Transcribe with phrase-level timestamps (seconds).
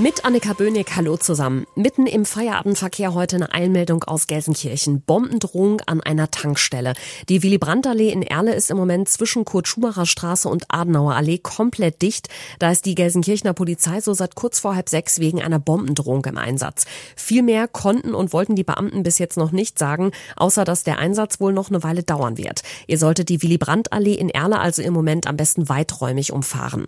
[0.00, 1.66] Mit Annika Böhnig, hallo zusammen.
[1.74, 5.02] Mitten im Feierabendverkehr heute eine Eilmeldung aus Gelsenkirchen.
[5.02, 6.92] Bombendrohung an einer Tankstelle.
[7.28, 12.28] Die Willy-Brandt-Allee in Erle ist im Moment zwischen Kurt-Schumacher Straße und Adenauer Allee komplett dicht.
[12.60, 16.38] Da ist die Gelsenkirchener Polizei so seit kurz vor halb sechs wegen einer Bombendrohung im
[16.38, 16.84] Einsatz.
[17.16, 21.00] Viel mehr konnten und wollten die Beamten bis jetzt noch nicht sagen, außer dass der
[21.00, 22.62] Einsatz wohl noch eine Weile dauern wird.
[22.86, 26.86] Ihr solltet die Willy-Brandt-Allee in Erle also im Moment am besten weiträumig umfahren.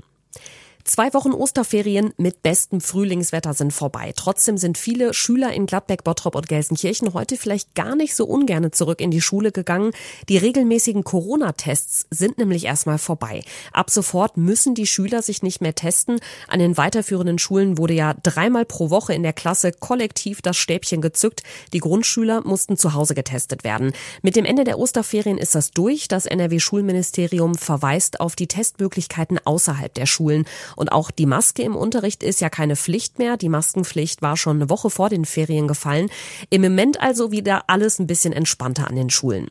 [0.91, 4.12] Zwei Wochen Osterferien mit bestem Frühlingswetter sind vorbei.
[4.17, 8.73] Trotzdem sind viele Schüler in Gladbeck, Bottrop und Gelsenkirchen heute vielleicht gar nicht so ungerne
[8.73, 9.93] zurück in die Schule gegangen.
[10.29, 13.45] Die regelmäßigen Corona-Tests sind nämlich erstmal vorbei.
[13.73, 16.19] Ab sofort müssen die Schüler sich nicht mehr testen.
[16.49, 21.01] An den weiterführenden Schulen wurde ja dreimal pro Woche in der Klasse kollektiv das Stäbchen
[21.01, 21.45] gezückt.
[21.73, 23.93] Die Grundschüler mussten zu Hause getestet werden.
[24.23, 26.09] Mit dem Ende der Osterferien ist das durch.
[26.09, 30.46] Das NRW-Schulministerium verweist auf die Testmöglichkeiten außerhalb der Schulen.
[30.81, 33.37] Und auch die Maske im Unterricht ist ja keine Pflicht mehr.
[33.37, 36.09] Die Maskenpflicht war schon eine Woche vor den Ferien gefallen.
[36.49, 39.49] Im Moment also wieder alles ein bisschen entspannter an den Schulen.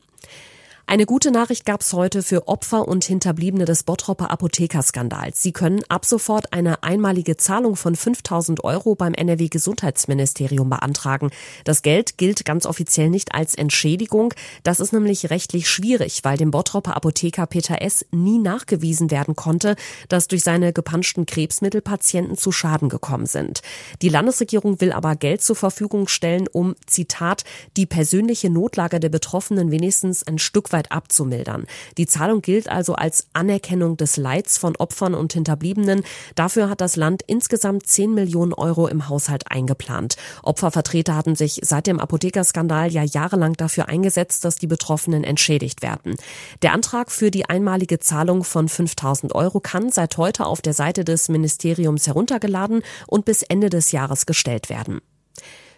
[0.90, 5.40] Eine gute Nachricht gab es heute für Opfer und Hinterbliebene des Bottropper Apothekerskandals.
[5.40, 11.30] Sie können ab sofort eine einmalige Zahlung von 5000 Euro beim NRW-Gesundheitsministerium beantragen.
[11.62, 14.34] Das Geld gilt ganz offiziell nicht als Entschädigung.
[14.64, 18.04] Das ist nämlich rechtlich schwierig, weil dem Bottropper Apotheker Peter S.
[18.10, 19.76] nie nachgewiesen werden konnte,
[20.08, 23.60] dass durch seine gepanschten Krebsmittel Patienten zu Schaden gekommen sind.
[24.02, 27.44] Die Landesregierung will aber Geld zur Verfügung stellen, um, Zitat,
[27.76, 31.66] die persönliche Notlage der Betroffenen wenigstens ein Stück weit Arbeit abzumildern.
[31.98, 36.02] Die Zahlung gilt also als Anerkennung des Leids von Opfern und Hinterbliebenen.
[36.34, 40.16] Dafür hat das Land insgesamt 10 Millionen Euro im Haushalt eingeplant.
[40.42, 46.16] Opfervertreter hatten sich seit dem Apothekerskandal ja jahrelang dafür eingesetzt, dass die Betroffenen entschädigt werden.
[46.62, 51.04] Der Antrag für die einmalige Zahlung von 5000 Euro kann seit heute auf der Seite
[51.04, 55.00] des Ministeriums heruntergeladen und bis Ende des Jahres gestellt werden.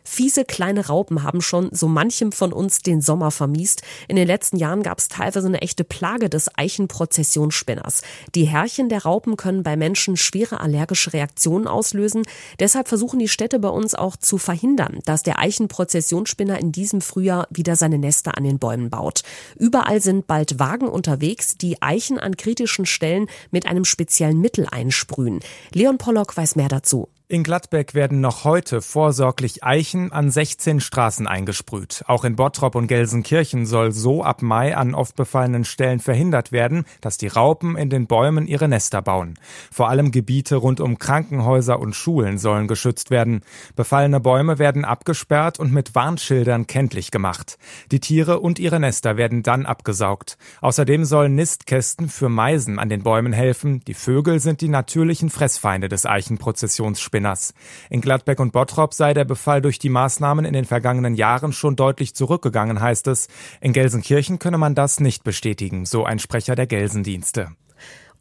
[0.05, 3.83] Fiese kleine Raupen haben schon so manchem von uns den Sommer vermiest.
[4.09, 8.03] In den letzten Jahren gab es teilweise eine echte Plage des Eichenprozessionsspinners.
[8.35, 12.23] Die Härchen der Raupen können bei Menschen schwere allergische Reaktionen auslösen.
[12.59, 17.47] Deshalb versuchen die Städte bei uns auch zu verhindern, dass der Eichenprozessionsspinner in diesem Frühjahr
[17.51, 19.23] wieder seine Nester an den Bäumen baut.
[19.57, 25.41] Überall sind bald Wagen unterwegs, die Eichen an kritischen Stellen mit einem speziellen Mittel einsprühen.
[25.73, 27.09] Leon Pollock weiß mehr dazu.
[27.33, 32.05] In Gladbeck werden noch heute vorsorglich Eichen an 16 Straßen eingesprüht.
[32.07, 36.85] Auch in Bottrop und Gelsenkirchen soll so ab Mai an oft befallenen Stellen verhindert werden,
[37.01, 39.39] dass die Raupen in den Bäumen ihre Nester bauen.
[39.71, 43.41] Vor allem Gebiete rund um Krankenhäuser und Schulen sollen geschützt werden.
[43.77, 47.57] Befallene Bäume werden abgesperrt und mit Warnschildern kenntlich gemacht.
[47.93, 50.37] Die Tiere und ihre Nester werden dann abgesaugt.
[50.61, 53.81] Außerdem sollen Nistkästen für Meisen an den Bäumen helfen.
[53.87, 57.22] Die Vögel sind die natürlichen Fressfeinde des Eichenprozessionsspinners.
[57.23, 57.55] Spinners.
[57.89, 61.77] In Gladbeck und Bottrop sei der Befall durch die Maßnahmen in den vergangenen Jahren schon
[61.77, 63.29] deutlich zurückgegangen, heißt es.
[63.61, 67.49] In Gelsenkirchen könne man das nicht bestätigen, so ein Sprecher der Gelsendienste.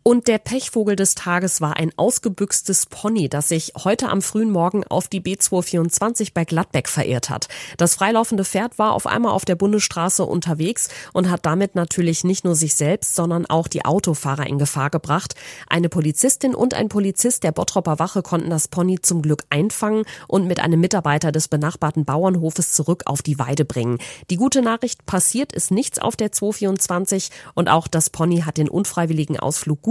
[0.04, 4.84] Und der Pechvogel des Tages war ein ausgebüchstes Pony, das sich heute am frühen Morgen
[4.84, 7.50] auf die B224 bei Gladbeck verirrt hat.
[7.78, 12.46] Das freilaufende Pferd war auf einmal auf der Bundesstraße unterwegs und hat damit natürlich nicht
[12.46, 15.36] nur sich selbst, sondern auch die Autofahrer in Gefahr gebracht.
[15.70, 20.48] Eine Polizistin und ein Polizist der Bottropper Wache konnten das Pony zum Glück einfangen und
[20.48, 24.00] mit einem Mitarbeiter des benachbarten Bauernhofes zurück auf die Weide bringen.
[24.32, 28.68] Die gute Nachricht, passiert ist nichts auf der 224 und auch das Pony hat den
[28.68, 29.91] unfreiwilligen Ausflug gut